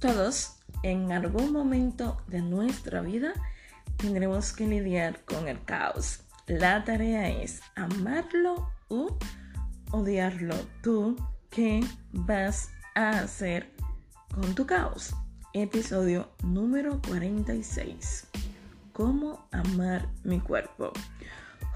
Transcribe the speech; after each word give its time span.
Todos 0.00 0.58
en 0.82 1.10
algún 1.10 1.52
momento 1.52 2.18
de 2.26 2.42
nuestra 2.42 3.00
vida 3.00 3.32
tendremos 3.96 4.52
que 4.52 4.66
lidiar 4.66 5.24
con 5.24 5.48
el 5.48 5.64
caos. 5.64 6.20
La 6.46 6.84
tarea 6.84 7.30
es 7.30 7.62
amarlo 7.74 8.70
o 8.88 9.16
odiarlo. 9.92 10.54
¿Tú 10.82 11.16
qué 11.48 11.80
vas 12.12 12.70
a 12.94 13.20
hacer 13.20 13.72
con 14.34 14.54
tu 14.54 14.66
caos? 14.66 15.14
Episodio 15.54 16.28
número 16.42 17.00
46. 17.08 18.26
¿Cómo 18.92 19.48
amar 19.50 20.08
mi 20.24 20.40
cuerpo? 20.40 20.92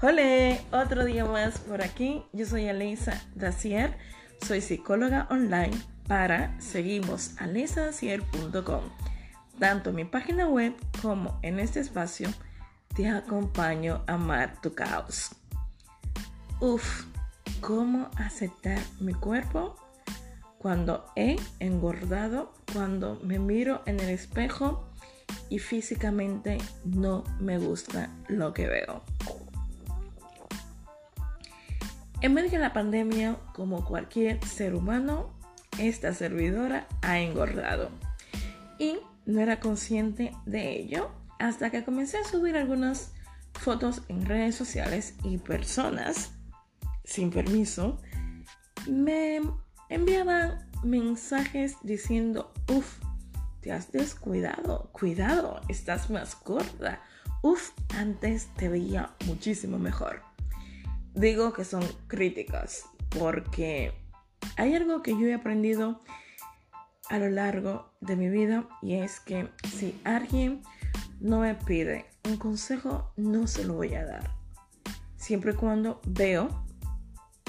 Hola, 0.03 0.59
otro 0.71 1.05
día 1.05 1.25
más 1.25 1.59
por 1.61 1.81
aquí. 1.81 2.23
Yo 2.33 2.45
soy 2.45 2.69
Alisa 2.69 3.19
Dacier, 3.33 3.97
soy 4.45 4.61
psicóloga 4.61 5.27
online 5.31 5.90
para 6.07 6.59
seguimos 6.59 7.31
Tanto 9.59 9.91
en 9.91 9.95
mi 9.95 10.05
página 10.05 10.47
web 10.47 10.73
como 11.01 11.39
en 11.41 11.59
este 11.59 11.79
espacio 11.79 12.29
te 12.95 13.07
acompaño 13.07 14.03
a 14.07 14.13
amar 14.13 14.59
tu 14.61 14.73
caos. 14.73 15.35
Uf, 16.59 17.05
¿cómo 17.59 18.09
aceptar 18.17 18.79
mi 18.99 19.13
cuerpo? 19.13 19.75
Cuando 20.57 21.05
he 21.15 21.37
engordado, 21.59 22.53
cuando 22.73 23.19
me 23.23 23.39
miro 23.39 23.81
en 23.85 23.99
el 23.99 24.09
espejo 24.09 24.87
y 25.49 25.59
físicamente 25.59 26.57
no 26.85 27.23
me 27.39 27.57
gusta 27.57 28.09
lo 28.27 28.53
que 28.53 28.67
veo. 28.67 29.03
En 32.21 32.35
medio 32.35 32.51
de 32.51 32.59
la 32.59 32.73
pandemia, 32.73 33.37
como 33.53 33.83
cualquier 33.83 34.43
ser 34.45 34.75
humano, 34.75 35.33
esta 35.77 36.13
servidora 36.13 36.87
ha 37.01 37.19
engordado. 37.19 37.89
Y 38.79 38.97
no 39.25 39.39
era 39.39 39.59
consciente 39.59 40.31
de 40.45 40.77
ello 40.77 41.11
hasta 41.39 41.69
que 41.69 41.83
comencé 41.83 42.17
a 42.17 42.23
subir 42.23 42.55
algunas 42.55 43.13
fotos 43.53 44.03
en 44.07 44.25
redes 44.25 44.55
sociales 44.55 45.15
y 45.23 45.37
personas, 45.37 46.31
sin 47.03 47.31
permiso, 47.31 47.99
me 48.87 49.41
enviaban 49.89 50.69
mensajes 50.83 51.75
diciendo, 51.83 52.53
uff, 52.67 52.99
te 53.61 53.71
has 53.71 53.91
descuidado, 53.91 54.89
cuidado, 54.91 55.61
estás 55.67 56.09
más 56.09 56.37
gorda, 56.43 57.01
uff, 57.43 57.71
antes 57.95 58.47
te 58.55 58.69
veía 58.69 59.15
muchísimo 59.25 59.77
mejor. 59.77 60.21
Digo 61.13 61.53
que 61.53 61.65
son 61.65 61.83
críticas 62.07 62.85
porque 63.09 63.93
hay 64.57 64.75
algo 64.75 65.01
que 65.01 65.11
yo 65.11 65.27
he 65.27 65.33
aprendido 65.33 66.01
a 67.09 67.17
lo 67.17 67.29
largo 67.29 67.91
de 67.99 68.15
mi 68.15 68.29
vida 68.29 68.67
y 68.81 68.95
es 68.95 69.19
que 69.19 69.49
si 69.67 69.99
alguien 70.03 70.61
no 71.19 71.39
me 71.39 71.55
pide 71.55 72.05
un 72.25 72.37
consejo, 72.37 73.11
no 73.17 73.47
se 73.47 73.65
lo 73.65 73.75
voy 73.75 73.95
a 73.95 74.05
dar. 74.05 74.31
Siempre 75.17 75.51
y 75.51 75.55
cuando 75.55 76.01
veo 76.05 76.65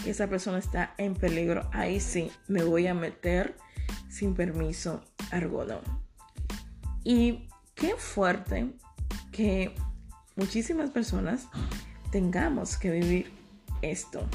que 0.02 0.10
esa 0.10 0.26
persona 0.26 0.58
está 0.58 0.94
en 0.98 1.14
peligro, 1.14 1.68
ahí 1.72 2.00
sí 2.00 2.30
me 2.48 2.64
voy 2.64 2.86
a 2.86 2.94
meter 2.94 3.56
sin 4.08 4.34
permiso 4.34 5.02
alguno. 5.30 5.80
Y 7.04 7.48
qué 7.74 7.94
fuerte 7.96 8.72
que 9.32 9.74
muchísimas 10.36 10.90
personas 10.90 11.46
tengamos 12.10 12.76
que 12.76 12.90
vivir 12.90 13.32
esto. 13.80 14.26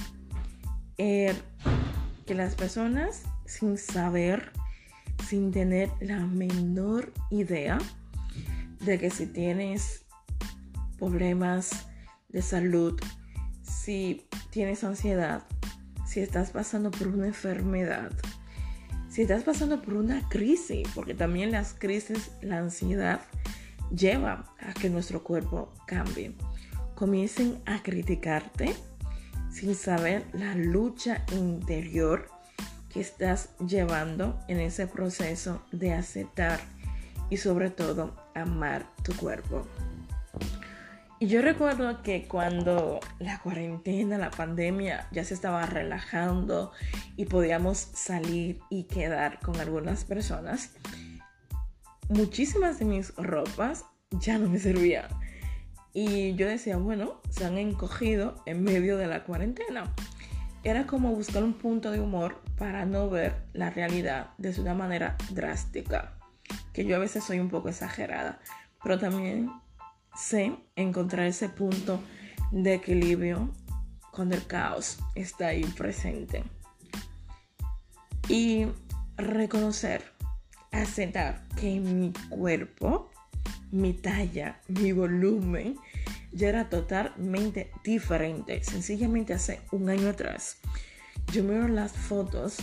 Er, 0.98 1.36
que 2.28 2.36
las 2.36 2.56
personas 2.56 3.24
sin 3.46 3.78
saber, 3.78 4.52
sin 5.28 5.52
tener 5.52 5.90
la 6.02 6.20
menor 6.20 7.14
idea 7.32 7.80
de 8.86 9.00
que 9.00 9.10
si 9.10 9.26
tienes 9.26 10.06
problemas 11.00 11.88
de 12.30 12.42
salud, 12.42 13.00
si 13.64 14.28
tienes 14.52 14.84
ansiedad, 14.84 15.44
si 16.06 16.20
estás 16.20 16.52
pasando 16.52 16.92
por 16.92 17.08
una 17.08 17.28
enfermedad, 17.28 18.12
si 19.10 19.22
estás 19.22 19.44
pasando 19.44 19.82
por 19.82 19.96
una 19.96 20.28
crisis, 20.28 20.88
porque 20.94 21.14
también 21.14 21.52
las 21.52 21.74
crisis, 21.74 22.32
la 22.42 22.60
ansiedad 22.60 23.22
lleva 23.90 24.54
a 24.60 24.74
que 24.74 24.90
nuestro 24.90 25.24
cuerpo 25.24 25.74
cambie, 25.88 26.36
comiencen 26.94 27.62
a 27.66 27.82
criticarte 27.82 28.76
sin 29.52 29.76
saber 29.76 30.26
la 30.34 30.56
lucha 30.56 31.24
interior 31.32 32.30
que 32.90 33.02
estás 33.02 33.50
llevando 33.60 34.40
en 34.48 34.60
ese 34.60 34.88
proceso 34.88 35.62
de 35.72 35.94
aceptar 35.94 36.60
y 37.30 37.38
sobre 37.38 37.70
todo 37.70 38.16
amar 38.34 38.86
tu 39.04 39.16
cuerpo. 39.16 39.68
Y 41.20 41.28
yo 41.28 41.42
recuerdo 41.42 42.04
que 42.04 42.28
cuando 42.28 43.00
la 43.18 43.40
cuarentena, 43.40 44.20
la 44.20 44.30
pandemia 44.30 45.08
ya 45.12 45.24
se 45.24 45.34
estaba 45.34 45.66
relajando 45.66 46.72
y 47.16 47.26
podíamos 47.26 47.78
salir 47.78 48.60
y 48.70 48.84
quedar 48.84 49.40
con 49.40 49.60
algunas 49.60 50.06
personas, 50.06 50.74
muchísimas 52.10 52.78
de 52.78 52.86
mis 52.86 53.16
ropas 53.16 53.86
ya 54.12 54.38
no 54.38 54.48
me 54.48 54.60
servían 54.60 55.08
y 55.94 56.36
yo 56.36 56.48
decía, 56.48 56.78
bueno, 56.78 57.22
se 57.30 57.46
han 57.46 57.58
encogido 57.58 58.36
en 58.46 58.64
medio 58.64 58.98
de 58.98 59.08
la 59.08 59.24
cuarentena. 59.24 59.94
Era 60.64 60.86
como 60.86 61.12
buscar 61.12 61.44
un 61.44 61.54
punto 61.54 61.92
de 61.92 62.02
humor 62.02 62.42
para 62.58 62.86
no 62.86 63.10
ver 63.10 63.44
la 63.54 63.70
realidad 63.70 64.32
de 64.38 64.60
una 64.60 64.74
manera 64.74 65.16
drástica. 65.30 66.18
Que 66.74 66.86
yo 66.86 66.96
a 66.96 67.00
veces 67.00 67.24
soy 67.24 67.40
un 67.40 67.50
poco 67.50 67.70
exagerada, 67.70 68.40
pero 68.84 69.00
también 69.00 69.50
sé 70.16 70.56
encontrar 70.76 71.26
ese 71.26 71.50
punto 71.50 72.02
de 72.52 72.76
equilibrio 72.76 73.52
cuando 74.12 74.36
el 74.36 74.46
caos 74.46 75.00
está 75.16 75.48
ahí 75.48 75.64
presente. 75.64 76.44
Y 78.30 78.68
reconocer, 79.16 80.04
aceptar 80.72 81.48
que 81.60 81.80
mi 81.80 82.12
cuerpo 82.30 83.10
mi 83.72 83.94
talla, 83.94 84.60
mi 84.68 84.92
volumen, 84.92 85.78
ya 86.32 86.50
era 86.50 86.70
totalmente 86.70 87.72
diferente. 87.84 88.64
Sencillamente 88.64 89.34
hace 89.34 89.62
un 89.72 89.90
año 89.90 90.10
atrás, 90.10 90.58
yo 91.34 91.44
miro 91.44 91.68
las 91.68 91.92
fotos 91.92 92.58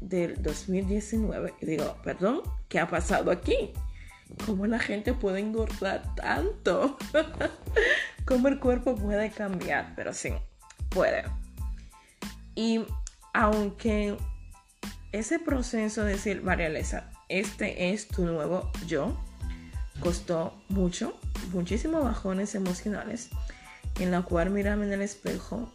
del 0.00 0.42
2019 0.42 1.54
y 1.60 1.66
digo, 1.66 1.96
perdón, 2.02 2.42
¿qué 2.68 2.80
ha 2.80 2.88
pasado 2.88 3.30
aquí? 3.30 3.72
¿Cómo 4.44 4.66
la 4.66 4.78
gente 4.78 5.14
puede 5.14 5.40
engordar 5.40 6.14
tanto? 6.16 6.98
¿Cómo 8.24 8.48
el 8.48 8.58
cuerpo 8.58 8.96
puede 8.96 9.30
cambiar? 9.30 9.92
Pero 9.94 10.12
sí, 10.12 10.30
puede. 10.88 11.24
Y 12.56 12.84
aunque 13.32 14.16
ese 15.12 15.38
proceso 15.38 16.04
de 16.04 16.12
decir, 16.12 16.42
María 16.42 16.68
Lesa, 16.68 17.10
este 17.28 17.92
es 17.92 18.08
tu 18.08 18.24
nuevo 18.24 18.70
yo, 18.86 19.16
costó 20.00 20.54
mucho, 20.68 21.18
muchísimos 21.52 22.04
bajones 22.04 22.54
emocionales, 22.54 23.30
en 23.98 24.10
la 24.10 24.22
cual 24.22 24.50
mirarme 24.50 24.86
en 24.86 24.92
el 24.92 25.02
espejo 25.02 25.72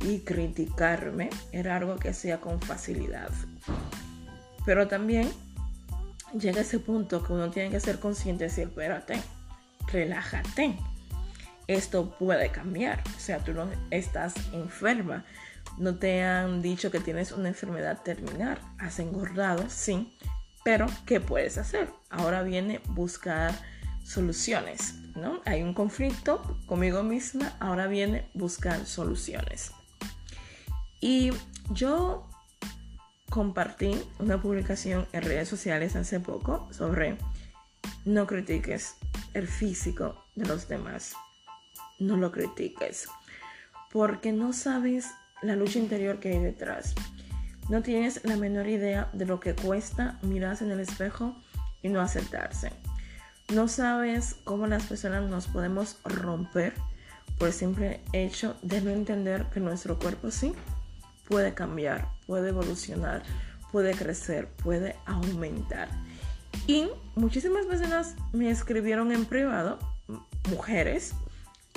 y 0.00 0.20
criticarme 0.20 1.30
era 1.52 1.76
algo 1.76 1.96
que 1.96 2.10
hacía 2.10 2.40
con 2.40 2.60
facilidad. 2.60 3.30
Pero 4.64 4.88
también 4.88 5.30
llega 6.38 6.60
ese 6.60 6.78
punto 6.78 7.22
que 7.22 7.32
uno 7.32 7.50
tiene 7.50 7.70
que 7.70 7.80
ser 7.80 7.98
consciente 7.98 8.44
de 8.44 8.50
decir, 8.50 8.68
espérate, 8.68 9.20
relájate. 9.92 10.76
Esto 11.66 12.10
puede 12.18 12.50
cambiar. 12.50 13.02
O 13.16 13.20
sea, 13.20 13.38
tú 13.38 13.52
no 13.52 13.68
estás 13.90 14.34
enferma. 14.52 15.24
No 15.78 15.96
te 15.96 16.22
han 16.22 16.62
dicho 16.62 16.90
que 16.90 17.00
tienes 17.00 17.32
una 17.32 17.48
enfermedad 17.48 18.02
terminal. 18.02 18.58
Has 18.78 18.98
engordado, 18.98 19.64
sí, 19.68 20.12
pero, 20.64 20.86
¿qué 21.06 21.20
puedes 21.20 21.58
hacer? 21.58 21.88
Ahora 22.10 22.42
viene 22.42 22.80
buscar 22.88 23.54
soluciones, 24.04 24.94
¿no? 25.14 25.40
Hay 25.46 25.62
un 25.62 25.74
conflicto 25.74 26.58
conmigo 26.66 27.02
misma, 27.02 27.56
ahora 27.60 27.86
viene 27.86 28.28
buscar 28.34 28.86
soluciones. 28.86 29.72
Y 31.00 31.30
yo 31.70 32.28
compartí 33.30 33.96
una 34.18 34.42
publicación 34.42 35.06
en 35.12 35.22
redes 35.22 35.48
sociales 35.48 35.96
hace 35.96 36.20
poco 36.20 36.68
sobre 36.72 37.16
no 38.04 38.26
critiques 38.26 38.96
el 39.34 39.46
físico 39.46 40.24
de 40.34 40.46
los 40.46 40.68
demás. 40.68 41.14
No 41.98 42.16
lo 42.16 42.32
critiques. 42.32 43.08
Porque 43.92 44.32
no 44.32 44.52
sabes 44.52 45.06
la 45.42 45.56
lucha 45.56 45.78
interior 45.78 46.18
que 46.20 46.30
hay 46.30 46.38
detrás. 46.38 46.94
No 47.70 47.82
tienes 47.82 48.24
la 48.24 48.36
menor 48.36 48.66
idea 48.66 49.08
de 49.12 49.26
lo 49.26 49.38
que 49.38 49.54
cuesta 49.54 50.18
mirarse 50.22 50.64
en 50.64 50.72
el 50.72 50.80
espejo 50.80 51.36
y 51.84 51.88
no 51.88 52.00
aceptarse. 52.00 52.72
No 53.54 53.68
sabes 53.68 54.34
cómo 54.42 54.66
las 54.66 54.86
personas 54.86 55.30
nos 55.30 55.46
podemos 55.46 55.98
romper 56.02 56.74
por 57.38 57.46
el 57.46 57.54
simple 57.54 58.00
hecho 58.12 58.56
de 58.62 58.80
no 58.80 58.90
entender 58.90 59.46
que 59.54 59.60
nuestro 59.60 60.00
cuerpo 60.00 60.32
sí 60.32 60.52
puede 61.28 61.54
cambiar, 61.54 62.08
puede 62.26 62.48
evolucionar, 62.48 63.22
puede 63.70 63.94
crecer, 63.94 64.48
puede 64.48 64.96
aumentar. 65.06 65.88
Y 66.66 66.88
muchísimas 67.14 67.66
personas 67.66 68.16
me 68.32 68.50
escribieron 68.50 69.12
en 69.12 69.26
privado, 69.26 69.78
mujeres, 70.50 71.14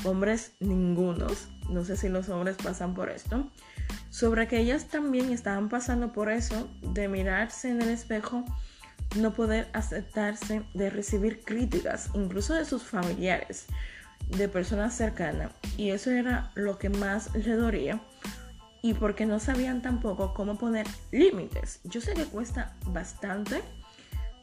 hombres 0.03 0.53
ningunos, 0.59 1.47
no 1.69 1.83
sé 1.83 1.97
si 1.97 2.09
los 2.09 2.29
hombres 2.29 2.57
pasan 2.57 2.93
por 2.93 3.09
esto, 3.09 3.49
sobre 4.09 4.47
que 4.47 4.59
ellas 4.59 4.85
también 4.85 5.31
estaban 5.31 5.69
pasando 5.69 6.13
por 6.13 6.29
eso 6.29 6.69
de 6.81 7.07
mirarse 7.07 7.69
en 7.69 7.81
el 7.81 7.89
espejo, 7.89 8.45
no 9.15 9.33
poder 9.33 9.67
aceptarse, 9.73 10.63
de 10.73 10.89
recibir 10.89 11.43
críticas, 11.43 12.09
incluso 12.13 12.53
de 12.53 12.65
sus 12.65 12.83
familiares, 12.83 13.65
de 14.29 14.47
personas 14.47 14.95
cercanas. 14.95 15.51
Y 15.77 15.91
eso 15.91 16.11
era 16.11 16.51
lo 16.55 16.77
que 16.77 16.89
más 16.89 17.33
le 17.35 17.55
dolía. 17.55 18.01
Y 18.81 18.95
porque 18.95 19.25
no 19.25 19.39
sabían 19.39 19.81
tampoco 19.81 20.33
cómo 20.33 20.57
poner 20.57 20.85
límites. 21.11 21.79
Yo 21.85 22.01
sé 22.01 22.13
que 22.13 22.25
cuesta 22.25 22.75
bastante 22.87 23.61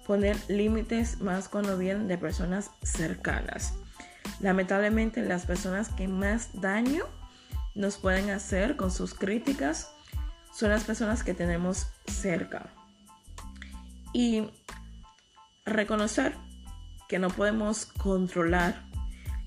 poner 0.06 0.36
límites 0.48 1.20
más 1.20 1.48
cuando 1.48 1.76
vienen 1.76 2.08
de 2.08 2.16
personas 2.16 2.70
cercanas. 2.82 3.74
Lamentablemente 4.40 5.22
las 5.22 5.46
personas 5.46 5.90
que 5.90 6.08
más 6.08 6.60
daño 6.60 7.04
nos 7.74 7.98
pueden 7.98 8.30
hacer 8.30 8.76
con 8.76 8.90
sus 8.90 9.14
críticas 9.14 9.92
son 10.52 10.70
las 10.70 10.84
personas 10.84 11.22
que 11.22 11.34
tenemos 11.34 11.88
cerca. 12.06 12.70
Y 14.12 14.50
reconocer 15.64 16.34
que 17.08 17.18
no 17.18 17.28
podemos 17.28 17.86
controlar 17.86 18.82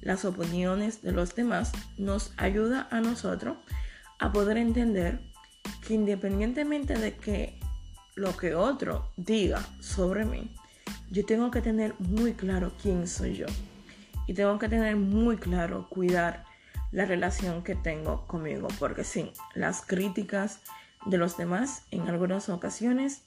las 0.01 0.25
opiniones 0.25 1.01
de 1.01 1.11
los 1.11 1.33
demás 1.35 1.71
nos 1.97 2.33
ayuda 2.37 2.87
a 2.91 2.99
nosotros 3.01 3.57
a 4.19 4.31
poder 4.31 4.57
entender 4.57 5.21
que 5.85 5.93
independientemente 5.93 6.97
de 6.97 7.15
que 7.15 7.59
lo 8.15 8.35
que 8.37 8.53
otro 8.53 9.11
diga 9.17 9.65
sobre 9.79 10.25
mí, 10.25 10.51
yo 11.09 11.25
tengo 11.25 11.51
que 11.51 11.61
tener 11.61 11.95
muy 11.99 12.33
claro 12.33 12.73
quién 12.81 13.07
soy 13.07 13.35
yo. 13.35 13.47
Y 14.27 14.33
tengo 14.33 14.57
que 14.59 14.69
tener 14.69 14.95
muy 14.95 15.37
claro 15.37 15.87
cuidar 15.89 16.45
la 16.91 17.05
relación 17.05 17.63
que 17.63 17.75
tengo 17.75 18.25
conmigo. 18.27 18.67
Porque 18.79 19.03
sí, 19.03 19.33
las 19.53 19.81
críticas 19.81 20.59
de 21.05 21.17
los 21.17 21.37
demás 21.37 21.83
en 21.91 22.07
algunas 22.07 22.49
ocasiones 22.49 23.23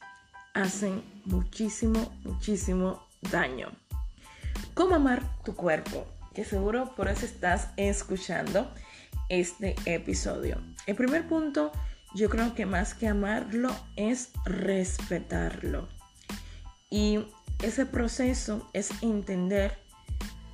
hacen 0.54 1.02
muchísimo, 1.24 2.14
muchísimo 2.24 3.06
daño. 3.30 3.70
¿Cómo 4.74 4.94
amar 4.94 5.22
tu 5.44 5.54
cuerpo? 5.54 6.06
Que 6.34 6.44
seguro 6.44 6.94
por 6.96 7.08
eso 7.08 7.26
estás 7.26 7.68
escuchando 7.76 8.70
este 9.28 9.74
episodio. 9.84 10.60
El 10.86 10.96
primer 10.96 11.26
punto, 11.28 11.72
yo 12.14 12.30
creo 12.30 12.54
que 12.54 12.66
más 12.66 12.94
que 12.94 13.08
amarlo 13.08 13.74
es 13.96 14.30
respetarlo. 14.44 15.88
Y 16.88 17.26
ese 17.62 17.86
proceso 17.86 18.68
es 18.72 18.90
entender 19.02 19.78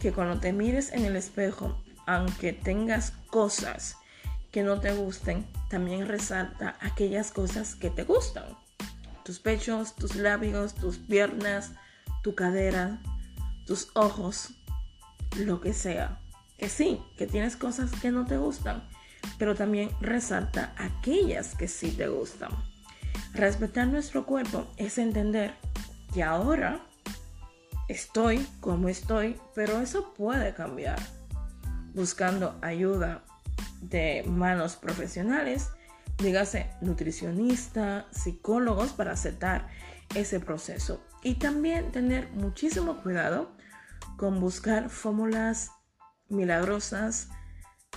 que 0.02 0.12
cuando 0.12 0.40
te 0.40 0.52
mires 0.52 0.92
en 0.92 1.04
el 1.04 1.14
espejo, 1.14 1.80
aunque 2.06 2.52
tengas 2.52 3.12
cosas 3.28 3.96
que 4.50 4.64
no 4.64 4.80
te 4.80 4.92
gusten, 4.92 5.46
también 5.70 6.08
resalta 6.08 6.76
aquellas 6.80 7.30
cosas 7.30 7.76
que 7.76 7.88
te 7.88 8.02
gustan. 8.02 8.44
Tus 9.24 9.38
pechos, 9.38 9.94
tus 9.94 10.16
labios, 10.16 10.74
tus 10.74 10.98
piernas, 10.98 11.70
tu 12.24 12.34
cadera, 12.34 13.00
tus 13.64 13.90
ojos, 13.94 14.54
lo 15.36 15.60
que 15.60 15.72
sea. 15.72 16.18
Que 16.58 16.68
sí, 16.68 17.00
que 17.16 17.28
tienes 17.28 17.56
cosas 17.56 17.92
que 17.92 18.10
no 18.10 18.26
te 18.26 18.36
gustan, 18.36 18.82
pero 19.38 19.54
también 19.54 19.90
resalta 20.00 20.74
aquellas 20.78 21.54
que 21.54 21.68
sí 21.68 21.92
te 21.92 22.08
gustan. 22.08 22.50
Respetar 23.34 23.86
nuestro 23.86 24.26
cuerpo 24.26 24.66
es 24.76 24.98
entender 24.98 25.54
que 26.12 26.24
ahora 26.24 26.80
estoy 27.92 28.46
como 28.60 28.88
estoy, 28.88 29.38
pero 29.54 29.80
eso 29.80 30.14
puede 30.14 30.54
cambiar. 30.54 30.98
Buscando 31.94 32.58
ayuda 32.62 33.22
de 33.82 34.24
manos 34.26 34.76
profesionales, 34.76 35.68
dígase 36.18 36.70
nutricionista, 36.80 38.06
psicólogos 38.10 38.92
para 38.92 39.12
aceptar 39.12 39.68
ese 40.14 40.40
proceso. 40.40 41.04
Y 41.22 41.34
también 41.34 41.92
tener 41.92 42.30
muchísimo 42.32 43.02
cuidado 43.02 43.52
con 44.16 44.40
buscar 44.40 44.88
fórmulas 44.88 45.70
milagrosas, 46.28 47.28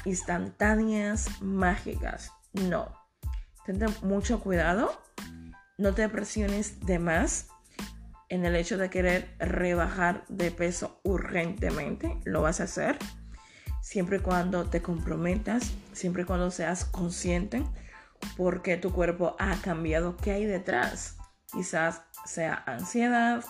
instantáneas, 0.03 1.41
mágicas. 1.41 2.31
No. 2.53 2.93
Ten 3.65 3.79
mucho 4.03 4.41
cuidado. 4.41 5.01
No 5.77 5.93
te 5.93 6.07
presiones 6.09 6.79
de 6.85 6.99
más 6.99 7.47
en 8.29 8.45
el 8.45 8.55
hecho 8.55 8.77
de 8.77 8.89
querer 8.89 9.35
rebajar 9.39 10.25
de 10.27 10.51
peso 10.51 10.99
urgentemente, 11.03 12.19
lo 12.23 12.41
vas 12.41 12.59
a 12.61 12.65
hacer. 12.65 12.97
Siempre 13.81 14.17
y 14.17 14.21
cuando 14.21 14.69
te 14.69 14.81
comprometas, 14.81 15.73
siempre 15.93 16.23
y 16.23 16.25
cuando 16.25 16.49
seas 16.51 16.85
consciente 16.85 17.63
porque 18.37 18.77
tu 18.77 18.91
cuerpo 18.91 19.35
ha 19.39 19.55
cambiado, 19.61 20.17
qué 20.17 20.31
hay 20.31 20.45
detrás. 20.45 21.17
Quizás 21.51 22.01
sea 22.25 22.63
ansiedad, 22.65 23.43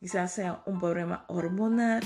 quizás 0.00 0.32
sea 0.32 0.62
un 0.66 0.78
problema 0.78 1.24
hormonal, 1.28 2.02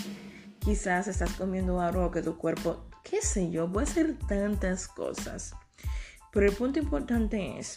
quizás 0.58 1.08
estás 1.08 1.32
comiendo 1.34 1.80
algo 1.80 2.10
que 2.10 2.22
tu 2.22 2.36
cuerpo, 2.36 2.88
qué 3.04 3.20
sé 3.20 3.50
yo, 3.50 3.70
puede 3.70 3.86
ser 3.86 4.18
tantas 4.26 4.88
cosas. 4.88 5.54
Pero 6.32 6.46
el 6.46 6.52
punto 6.52 6.78
importante 6.78 7.58
es, 7.58 7.76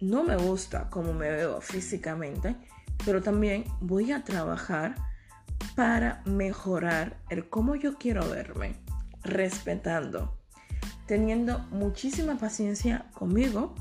no 0.00 0.22
me 0.22 0.36
gusta 0.36 0.90
cómo 0.90 1.12
me 1.12 1.30
veo 1.30 1.60
físicamente, 1.60 2.56
pero 3.04 3.22
también 3.22 3.64
voy 3.80 4.12
a 4.12 4.24
trabajar 4.24 4.94
para 5.74 6.22
mejorar 6.24 7.18
el 7.28 7.48
cómo 7.48 7.74
yo 7.74 7.96
quiero 7.98 8.28
verme, 8.28 8.76
respetando, 9.22 10.38
teniendo 11.06 11.58
muchísima 11.70 12.36
paciencia 12.36 13.06
conmigo, 13.14 13.74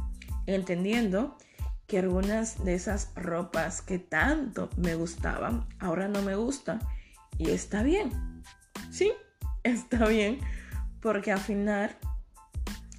entendiendo 0.45 1.38
que 1.88 2.00
algunas 2.00 2.63
de 2.63 2.73
esas 2.73 3.12
ropas 3.15 3.81
que 3.81 4.00
tanto 4.00 4.69
me 4.77 4.95
gustaban 4.95 5.67
ahora 5.79 6.07
no 6.07 6.21
me 6.21 6.35
gustan 6.35 6.79
y 7.38 7.51
está 7.51 7.83
bien. 7.83 8.12
Sí, 8.91 9.12
está 9.63 10.07
bien 10.07 10.39
porque 11.01 11.31
al 11.31 11.39
final 11.39 11.95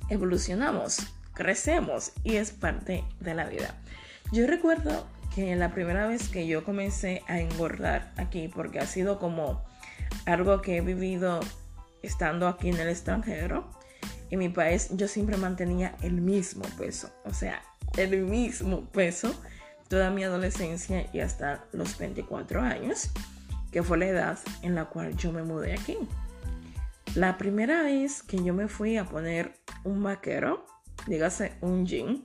evolucionamos, 0.09 0.99
crecemos 1.35 2.13
y 2.23 2.37
es 2.37 2.53
parte 2.53 3.05
de 3.21 3.35
la 3.35 3.47
vida. 3.47 3.75
Yo 4.33 4.47
recuerdo 4.47 5.07
que 5.37 5.55
la 5.55 5.71
primera 5.71 6.07
vez 6.07 6.31
que 6.31 6.47
yo 6.47 6.65
comencé 6.65 7.23
a 7.29 7.39
engordar 7.39 8.11
aquí, 8.17 8.49
porque 8.49 8.79
ha 8.79 8.87
sido 8.87 9.19
como 9.19 9.63
algo 10.25 10.63
que 10.63 10.79
he 10.79 10.81
vivido 10.81 11.41
estando 12.03 12.49
aquí 12.49 12.71
en 12.71 12.81
el 12.81 12.89
extranjero, 12.89 13.71
en 14.31 14.39
mi 14.39 14.49
país 14.49 14.89
yo 14.93 15.07
siempre 15.07 15.37
mantenía 15.37 15.95
el 16.01 16.23
mismo 16.23 16.65
peso, 16.79 17.11
o 17.27 17.35
sea, 17.35 17.63
el 17.99 18.23
mismo 18.23 18.87
peso 18.87 19.39
toda 19.89 20.11
mi 20.11 20.25
adolescencia 20.25 21.07
y 21.13 21.21
hasta 21.21 21.67
los 21.73 21.99
24 21.99 22.63
años, 22.63 23.11
que 23.71 23.83
fue 23.83 23.99
la 23.99 24.07
edad 24.07 24.39
en 24.63 24.75
la 24.75 24.87
cual 24.87 25.15
yo 25.19 25.33
me 25.33 25.43
mudé 25.43 25.75
aquí. 25.75 25.99
La 27.15 27.37
primera 27.37 27.83
vez 27.83 28.23
que 28.23 28.43
yo 28.43 28.55
me 28.55 28.69
fui 28.69 28.97
a 28.97 29.05
poner 29.05 29.53
un 29.85 30.03
vaquero, 30.03 30.65
dígase 31.07 31.53
un 31.61 31.87
jean, 31.87 32.25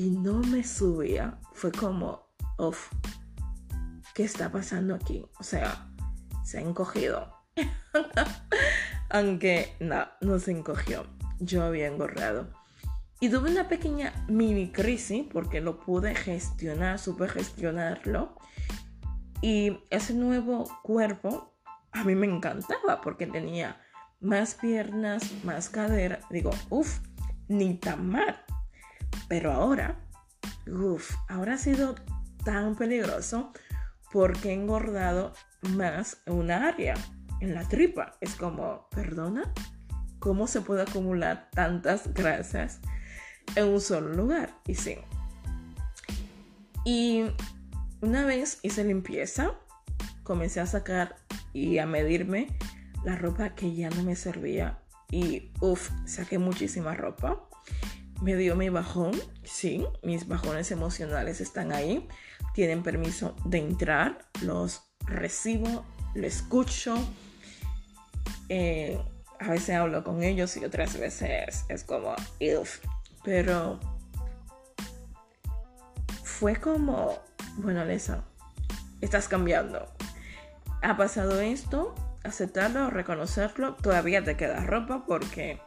y 0.00 0.08
no 0.08 0.38
me 0.38 0.64
subía, 0.64 1.38
fue 1.52 1.70
como, 1.72 2.26
uff, 2.56 2.90
¿qué 4.14 4.24
está 4.24 4.50
pasando 4.50 4.94
aquí? 4.94 5.22
O 5.38 5.42
sea, 5.42 5.92
se 6.42 6.56
ha 6.56 6.62
encogido. 6.62 7.34
Aunque 9.10 9.76
no, 9.78 10.06
no 10.22 10.38
se 10.38 10.52
encogió. 10.52 11.04
Yo 11.38 11.64
había 11.64 11.86
engorrado. 11.86 12.50
Y 13.20 13.28
tuve 13.28 13.50
una 13.50 13.68
pequeña 13.68 14.24
mini 14.26 14.72
crisis 14.72 15.26
porque 15.30 15.60
lo 15.60 15.80
pude 15.80 16.14
gestionar, 16.14 16.98
supe 16.98 17.28
gestionarlo. 17.28 18.38
Y 19.42 19.80
ese 19.90 20.14
nuevo 20.14 20.64
cuerpo 20.82 21.52
a 21.92 22.04
mí 22.04 22.14
me 22.14 22.26
encantaba 22.26 23.02
porque 23.02 23.26
tenía 23.26 23.78
más 24.18 24.54
piernas, 24.54 25.30
más 25.44 25.68
cadera. 25.68 26.20
Digo, 26.30 26.52
uff, 26.70 27.00
ni 27.48 27.74
tan 27.74 28.08
mal. 28.08 28.42
Pero 29.30 29.52
ahora, 29.52 29.96
uff, 30.66 31.14
ahora 31.28 31.54
ha 31.54 31.56
sido 31.56 31.94
tan 32.44 32.74
peligroso 32.74 33.52
porque 34.12 34.48
he 34.48 34.54
engordado 34.54 35.34
más 35.76 36.20
en 36.26 36.34
una 36.34 36.66
área, 36.66 36.94
en 37.40 37.54
la 37.54 37.62
tripa. 37.68 38.16
Es 38.20 38.34
como, 38.34 38.88
perdona, 38.90 39.54
¿cómo 40.18 40.48
se 40.48 40.62
puede 40.62 40.82
acumular 40.82 41.48
tantas 41.52 42.12
grasas 42.12 42.80
en 43.54 43.68
un 43.68 43.80
solo 43.80 44.12
lugar? 44.14 44.50
Y 44.66 44.74
sí. 44.74 44.96
Y 46.84 47.26
una 48.00 48.24
vez 48.24 48.58
hice 48.62 48.82
limpieza, 48.82 49.52
comencé 50.24 50.58
a 50.58 50.66
sacar 50.66 51.14
y 51.52 51.78
a 51.78 51.86
medirme 51.86 52.48
la 53.04 53.14
ropa 53.14 53.54
que 53.54 53.76
ya 53.76 53.90
no 53.90 54.02
me 54.02 54.16
servía. 54.16 54.80
Y 55.08 55.52
uff, 55.60 55.88
saqué 56.04 56.40
muchísima 56.40 56.96
ropa 56.96 57.48
me 58.20 58.36
dio 58.36 58.54
mi 58.56 58.68
bajón, 58.68 59.12
sí, 59.44 59.86
mis 60.02 60.28
bajones 60.28 60.70
emocionales 60.70 61.40
están 61.40 61.72
ahí. 61.72 62.06
tienen 62.54 62.82
permiso 62.82 63.36
de 63.44 63.58
entrar, 63.58 64.26
los 64.42 64.82
recibo, 65.00 65.84
lo 66.14 66.26
escucho. 66.26 66.96
Eh, 68.48 69.00
a 69.38 69.50
veces 69.50 69.76
hablo 69.76 70.04
con 70.04 70.22
ellos 70.22 70.56
y 70.56 70.64
otras 70.64 70.98
veces 70.98 71.64
es 71.68 71.84
como, 71.84 72.14
Pero 73.24 73.80
fue 76.24 76.56
como, 76.56 77.18
bueno, 77.56 77.84
Lesa, 77.84 78.24
estás 79.00 79.28
cambiando. 79.28 79.86
Ha 80.82 80.96
pasado 80.96 81.40
esto, 81.40 81.94
aceptarlo, 82.24 82.90
reconocerlo. 82.90 83.74
Todavía 83.76 84.24
te 84.24 84.36
queda 84.36 84.64
ropa 84.64 85.04
porque 85.06 85.60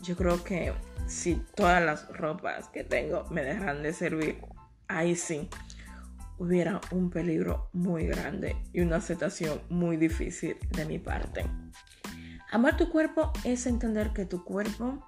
yo 0.00 0.16
creo 0.16 0.42
que 0.44 0.74
si 1.06 1.36
todas 1.54 1.82
las 1.82 2.08
ropas 2.08 2.68
que 2.68 2.84
tengo 2.84 3.24
me 3.30 3.42
dejan 3.42 3.82
de 3.82 3.92
servir, 3.92 4.40
ahí 4.88 5.16
sí 5.16 5.48
hubiera 6.38 6.80
un 6.90 7.10
peligro 7.10 7.68
muy 7.72 8.06
grande 8.06 8.56
y 8.72 8.80
una 8.80 8.96
aceptación 8.96 9.60
muy 9.68 9.96
difícil 9.96 10.56
de 10.70 10.84
mi 10.84 10.98
parte. 10.98 11.44
Amar 12.50 12.76
tu 12.76 12.88
cuerpo 12.90 13.32
es 13.44 13.66
entender 13.66 14.12
que 14.12 14.24
tu 14.24 14.44
cuerpo 14.44 15.04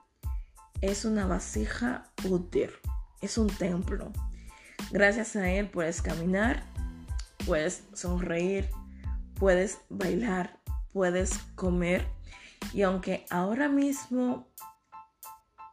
es 0.81 1.05
una 1.05 1.27
vasija 1.27 2.05
útil, 2.29 2.71
es 3.21 3.39
un 3.39 3.47
templo. 3.47 4.13
Gracias 4.91 5.37
a 5.37 5.51
él 5.51 5.71
puedes 5.71 6.03
caminar, 6.03 6.65
puedes 7.47 7.85
sonreír, 7.93 8.69
puedes 9.35 9.79
bailar, 9.89 10.59
puedes 10.93 11.39
comer 11.55 12.09
y 12.73 12.83
aunque 12.83 13.25
ahora 13.31 13.69
mismo 13.69 14.49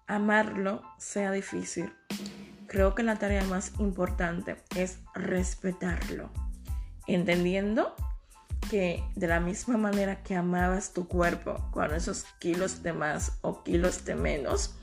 amarlo 0.07 0.81
sea 0.97 1.31
difícil, 1.31 1.93
creo 2.67 2.95
que 2.95 3.03
la 3.03 3.17
tarea 3.17 3.43
más 3.43 3.73
importante 3.79 4.57
es 4.75 4.99
respetarlo, 5.13 6.29
entendiendo 7.07 7.95
que 8.69 9.03
de 9.15 9.27
la 9.27 9.39
misma 9.39 9.77
manera 9.77 10.23
que 10.23 10.35
amabas 10.35 10.93
tu 10.93 11.07
cuerpo 11.07 11.69
con 11.71 11.93
esos 11.93 12.25
kilos 12.39 12.83
de 12.83 12.93
más 12.93 13.37
o 13.41 13.63
kilos 13.63 14.03
de 14.05 14.15
menos, 14.15 14.75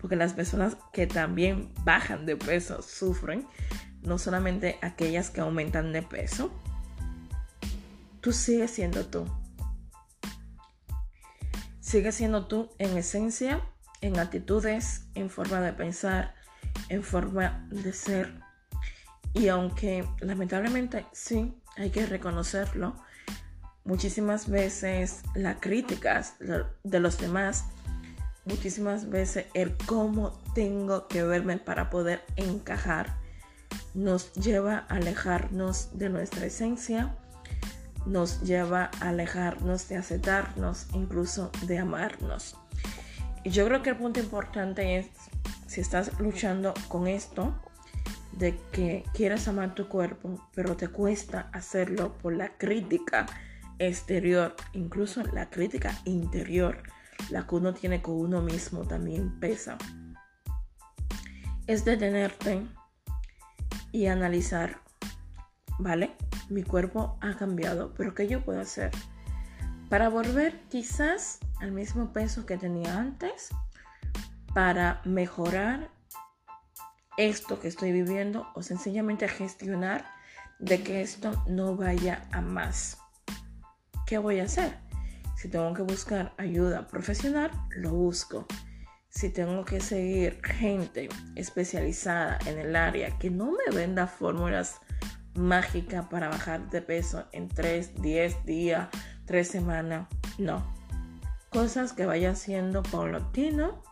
porque 0.00 0.16
las 0.16 0.34
personas 0.34 0.76
que 0.92 1.06
también 1.06 1.72
bajan 1.84 2.26
de 2.26 2.36
peso 2.36 2.82
sufren, 2.82 3.46
no 4.02 4.18
solamente 4.18 4.78
aquellas 4.82 5.30
que 5.30 5.40
aumentan 5.40 5.92
de 5.92 6.02
peso, 6.02 6.50
tú 8.20 8.32
sigues 8.32 8.70
siendo 8.70 9.06
tú. 9.06 9.26
Sigues 11.80 12.14
siendo 12.14 12.46
tú 12.46 12.70
en 12.78 12.96
esencia, 12.96 13.60
en 14.02 14.18
actitudes, 14.18 15.06
en 15.14 15.30
forma 15.30 15.60
de 15.60 15.72
pensar, 15.72 16.34
en 16.88 17.02
forma 17.02 17.66
de 17.70 17.92
ser. 17.92 18.34
Y 19.32 19.48
aunque 19.48 20.06
lamentablemente 20.20 21.06
sí, 21.12 21.54
hay 21.76 21.90
que 21.90 22.04
reconocerlo, 22.04 22.94
muchísimas 23.84 24.48
veces 24.48 25.22
las 25.34 25.56
críticas 25.60 26.34
de 26.38 27.00
los 27.00 27.18
demás, 27.18 27.64
muchísimas 28.44 29.08
veces 29.08 29.46
el 29.54 29.76
cómo 29.86 30.38
tengo 30.54 31.08
que 31.08 31.22
verme 31.22 31.56
para 31.58 31.88
poder 31.88 32.22
encajar, 32.36 33.16
nos 33.94 34.32
lleva 34.34 34.84
a 34.88 34.96
alejarnos 34.96 35.96
de 35.98 36.10
nuestra 36.10 36.46
esencia, 36.46 37.16
nos 38.04 38.42
lleva 38.42 38.90
a 39.00 39.08
alejarnos 39.08 39.88
de 39.88 39.96
aceptarnos, 39.96 40.88
incluso 40.92 41.50
de 41.66 41.78
amarnos. 41.78 42.56
Y 43.44 43.50
yo 43.50 43.66
creo 43.66 43.82
que 43.82 43.90
el 43.90 43.96
punto 43.96 44.20
importante 44.20 44.98
es, 44.98 45.06
si 45.66 45.80
estás 45.80 46.18
luchando 46.20 46.74
con 46.88 47.08
esto, 47.08 47.54
de 48.32 48.56
que 48.72 49.04
quieres 49.14 49.46
amar 49.48 49.74
tu 49.74 49.88
cuerpo, 49.88 50.48
pero 50.54 50.76
te 50.76 50.88
cuesta 50.88 51.50
hacerlo 51.52 52.16
por 52.18 52.34
la 52.34 52.56
crítica 52.56 53.26
exterior, 53.78 54.54
incluso 54.72 55.22
la 55.24 55.50
crítica 55.50 55.98
interior, 56.04 56.82
la 57.30 57.46
que 57.46 57.54
uno 57.54 57.74
tiene 57.74 58.00
con 58.00 58.14
uno 58.14 58.40
mismo 58.40 58.86
también 58.86 59.38
pesa. 59.38 59.76
Es 61.66 61.84
detenerte 61.84 62.62
y 63.92 64.06
analizar, 64.06 64.80
¿vale? 65.78 66.16
Mi 66.48 66.62
cuerpo 66.62 67.18
ha 67.20 67.36
cambiado, 67.36 67.92
pero 67.94 68.14
¿qué 68.14 68.28
yo 68.28 68.44
puedo 68.44 68.60
hacer? 68.60 68.90
Para 69.88 70.08
volver 70.08 70.60
quizás 70.68 71.38
al 71.62 71.72
mismo 71.72 72.12
peso 72.12 72.44
que 72.44 72.58
tenía 72.58 72.98
antes, 72.98 73.48
para 74.52 75.00
mejorar 75.04 75.90
esto 77.16 77.58
que 77.60 77.68
estoy 77.68 77.92
viviendo 77.92 78.46
o 78.54 78.62
sencillamente 78.62 79.28
gestionar 79.28 80.04
de 80.58 80.82
que 80.82 81.00
esto 81.00 81.42
no 81.46 81.76
vaya 81.76 82.28
a 82.32 82.42
más. 82.42 82.98
¿qué 84.12 84.18
voy 84.18 84.40
a 84.40 84.44
hacer? 84.44 84.76
Si 85.36 85.48
tengo 85.48 85.72
que 85.72 85.80
buscar 85.80 86.34
ayuda 86.36 86.86
profesional, 86.86 87.50
lo 87.70 87.92
busco. 87.92 88.46
Si 89.08 89.30
tengo 89.30 89.64
que 89.64 89.80
seguir 89.80 90.38
gente 90.44 91.08
especializada 91.34 92.38
en 92.44 92.58
el 92.58 92.76
área 92.76 93.18
que 93.18 93.30
no 93.30 93.52
me 93.52 93.74
venda 93.74 94.06
fórmulas 94.06 94.80
mágicas 95.32 96.08
para 96.10 96.28
bajar 96.28 96.68
de 96.68 96.82
peso 96.82 97.26
en 97.32 97.48
3, 97.48 98.02
10 98.02 98.44
días, 98.44 98.88
3 99.24 99.48
semanas, 99.48 100.08
no. 100.36 100.81
Cosas 101.52 101.92
que 101.92 102.06
vaya 102.06 102.34
siendo 102.34 102.82
paulatino, 102.82 103.82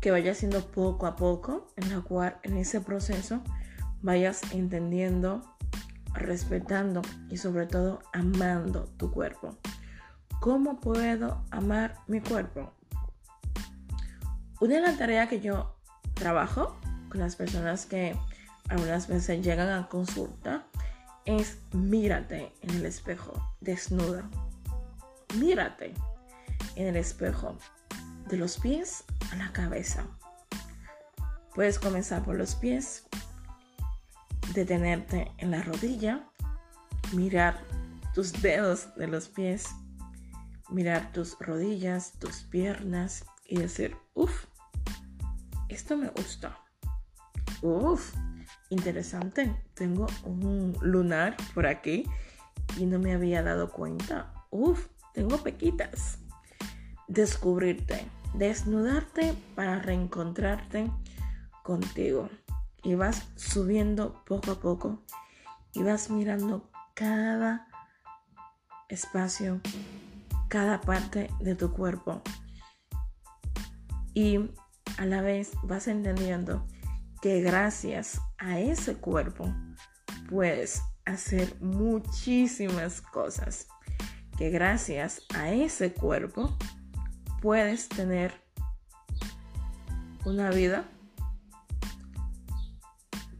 que 0.00 0.10
vaya 0.10 0.34
siendo 0.34 0.66
poco 0.66 1.06
a 1.06 1.14
poco, 1.14 1.72
en 1.76 1.94
la 1.94 2.00
cual 2.00 2.38
en 2.42 2.56
ese 2.56 2.80
proceso 2.80 3.42
vayas 4.02 4.40
entendiendo 4.52 5.42
respetando 6.14 7.02
y 7.30 7.36
sobre 7.36 7.66
todo 7.66 8.00
amando 8.12 8.84
tu 8.96 9.10
cuerpo. 9.10 9.56
¿Cómo 10.40 10.80
puedo 10.80 11.44
amar 11.50 11.96
mi 12.06 12.20
cuerpo? 12.20 12.72
Una 14.60 14.76
de 14.76 14.80
las 14.80 14.98
tareas 14.98 15.28
que 15.28 15.40
yo 15.40 15.76
trabajo 16.14 16.76
con 17.08 17.20
las 17.20 17.36
personas 17.36 17.86
que 17.86 18.16
algunas 18.68 19.08
veces 19.08 19.44
llegan 19.44 19.68
a 19.68 19.88
consulta 19.88 20.66
es 21.24 21.58
mírate 21.72 22.52
en 22.62 22.70
el 22.70 22.86
espejo, 22.86 23.32
desnuda. 23.60 24.28
Mírate 25.38 25.94
en 26.78 26.86
el 26.86 26.96
espejo, 26.96 27.58
de 28.28 28.36
los 28.36 28.58
pies 28.58 29.04
a 29.32 29.36
la 29.36 29.52
cabeza. 29.52 30.06
Puedes 31.54 31.80
comenzar 31.80 32.24
por 32.24 32.36
los 32.36 32.54
pies, 32.54 33.08
detenerte 34.54 35.32
en 35.38 35.50
la 35.50 35.62
rodilla, 35.62 36.30
mirar 37.12 37.58
tus 38.14 38.32
dedos 38.40 38.94
de 38.94 39.08
los 39.08 39.28
pies, 39.28 39.66
mirar 40.70 41.10
tus 41.12 41.36
rodillas, 41.40 42.12
tus 42.20 42.42
piernas 42.42 43.24
y 43.44 43.58
decir, 43.58 43.96
uff, 44.14 44.44
esto 45.68 45.96
me 45.96 46.10
gusta. 46.10 46.58
Uff, 47.60 48.14
interesante. 48.70 49.52
Tengo 49.74 50.06
un 50.24 50.76
lunar 50.80 51.36
por 51.54 51.66
aquí 51.66 52.08
y 52.76 52.86
no 52.86 53.00
me 53.00 53.14
había 53.14 53.42
dado 53.42 53.72
cuenta. 53.72 54.32
Uff, 54.50 54.86
tengo 55.12 55.38
pequitas. 55.38 56.18
Descubrirte, 57.08 58.06
desnudarte 58.34 59.34
para 59.54 59.78
reencontrarte 59.80 60.90
contigo 61.62 62.28
y 62.82 62.94
vas 62.94 63.28
subiendo 63.36 64.24
poco 64.24 64.52
a 64.52 64.60
poco 64.60 65.02
y 65.74 65.82
vas 65.82 66.10
mirando 66.10 66.70
cada 66.94 67.68
espacio, 68.88 69.60
cada 70.48 70.80
parte 70.80 71.30
de 71.40 71.54
tu 71.54 71.72
cuerpo. 71.72 72.22
Y 74.14 74.50
a 74.96 75.06
la 75.06 75.20
vez 75.20 75.52
vas 75.62 75.88
entendiendo 75.88 76.66
que 77.20 77.40
gracias 77.40 78.20
a 78.38 78.58
ese 78.58 78.96
cuerpo 78.96 79.52
puedes 80.28 80.82
hacer 81.04 81.60
muchísimas 81.60 83.00
cosas. 83.00 83.68
Que 84.36 84.50
gracias 84.50 85.22
a 85.34 85.50
ese 85.50 85.92
cuerpo 85.92 86.56
puedes 87.40 87.88
tener 87.88 88.32
una 90.24 90.50
vida 90.50 90.84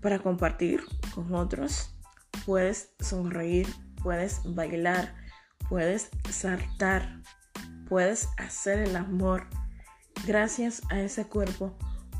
para 0.00 0.18
compartir 0.18 0.82
con 1.14 1.34
otros. 1.34 1.94
Puedes 2.46 2.92
sonreír, 3.00 3.68
puedes 4.02 4.40
bailar, 4.44 5.14
puedes 5.68 6.10
saltar, 6.30 7.22
puedes 7.88 8.28
hacer 8.38 8.80
el 8.80 8.96
amor. 8.96 9.46
Gracias 10.26 10.82
a 10.90 11.00
ese 11.00 11.26
cuerpo 11.26 11.76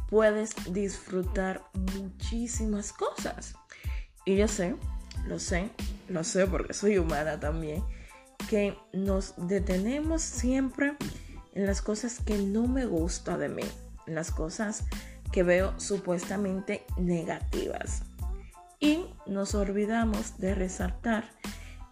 puedes 0.08 0.54
disfrutar 0.72 1.62
muchísimas 1.96 2.92
cosas. 2.92 3.54
Y 4.24 4.36
yo 4.36 4.48
sé, 4.48 4.74
lo 5.26 5.38
sé, 5.38 5.70
lo 6.08 6.24
sé 6.24 6.46
porque 6.46 6.74
soy 6.74 6.98
humana 6.98 7.38
también, 7.38 7.82
que 8.48 8.76
nos 8.92 9.34
detenemos 9.36 10.22
siempre 10.22 10.96
en 11.52 11.66
las 11.66 11.82
cosas 11.82 12.20
que 12.20 12.38
no 12.38 12.66
me 12.66 12.86
gusta 12.86 13.36
de 13.36 13.48
mí, 13.48 13.64
en 14.06 14.14
las 14.14 14.30
cosas 14.30 14.84
que 15.32 15.42
veo 15.42 15.78
supuestamente 15.78 16.84
negativas. 16.96 18.02
Y 18.80 19.06
nos 19.26 19.54
olvidamos 19.54 20.38
de 20.38 20.54
resaltar 20.54 21.30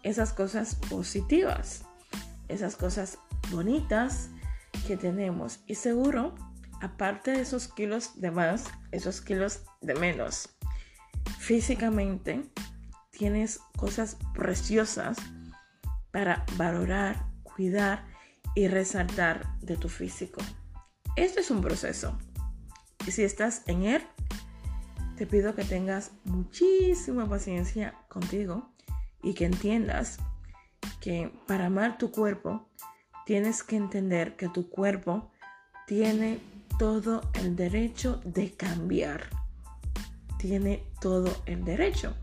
esas 0.02 0.32
cosas 0.32 0.76
positivas, 0.76 1.84
esas 2.48 2.76
cosas 2.76 3.18
bonitas 3.50 4.30
que 4.86 4.96
tenemos. 4.96 5.60
Y 5.66 5.74
seguro, 5.74 6.34
aparte 6.80 7.32
de 7.32 7.40
esos 7.40 7.68
kilos 7.68 8.20
de 8.20 8.30
más, 8.30 8.64
esos 8.92 9.20
kilos 9.20 9.62
de 9.80 9.94
menos, 9.94 10.48
físicamente 11.38 12.48
tienes 13.10 13.60
cosas 13.76 14.16
preciosas 14.34 15.16
para 16.12 16.44
valorar, 16.56 17.26
cuidar 17.42 18.04
y 18.56 18.66
resaltar 18.66 19.46
de 19.60 19.76
tu 19.76 19.88
físico. 19.88 20.40
Esto 21.14 21.38
es 21.38 21.52
un 21.52 21.60
proceso. 21.60 22.18
Y 23.06 23.12
si 23.12 23.22
estás 23.22 23.62
en 23.66 23.84
él, 23.84 24.02
te 25.16 25.26
pido 25.26 25.54
que 25.54 25.64
tengas 25.64 26.10
muchísima 26.24 27.28
paciencia 27.28 27.94
contigo 28.08 28.72
y 29.22 29.34
que 29.34 29.44
entiendas 29.44 30.16
que 31.00 31.32
para 31.46 31.66
amar 31.66 31.98
tu 31.98 32.10
cuerpo 32.10 32.68
tienes 33.26 33.62
que 33.62 33.76
entender 33.76 34.36
que 34.36 34.48
tu 34.48 34.70
cuerpo 34.70 35.30
tiene 35.86 36.40
todo 36.78 37.30
el 37.34 37.56
derecho 37.56 38.22
de 38.24 38.52
cambiar. 38.52 39.28
Tiene 40.38 40.82
todo 41.00 41.30
el 41.44 41.64
derecho, 41.64 42.14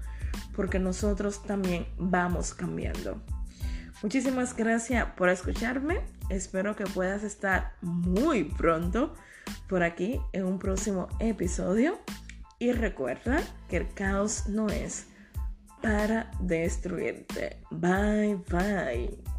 porque 0.56 0.80
nosotros 0.80 1.44
también 1.44 1.88
vamos 1.98 2.54
cambiando. 2.54 3.22
Muchísimas 4.04 4.56
gracias 4.56 5.08
por 5.16 5.30
escucharme. 5.30 6.02
Espero 6.30 6.76
que 6.76 6.84
puedas 6.84 7.24
estar 7.24 7.72
muy 7.82 8.44
pronto 8.44 9.14
por 9.70 9.82
aquí 9.82 10.20
en 10.34 10.44
un 10.44 10.60
próximo 10.60 11.08
episodio. 11.20 12.00
Y 12.60 12.74
recuerda 12.74 13.42
que 13.70 13.78
el 13.78 13.94
caos 13.94 14.48
no 14.48 14.68
es 14.68 15.08
para 15.82 16.30
destruirte. 16.42 17.62
Bye 17.72 18.36
bye. 18.50 19.33